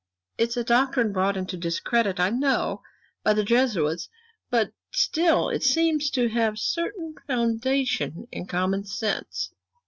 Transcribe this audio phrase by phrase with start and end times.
[0.39, 2.81] It's a doctrine brought into discredit, I know,
[3.23, 4.09] by the Jesuits,
[4.49, 9.51] but still it seems to have a certain foundation in common sense."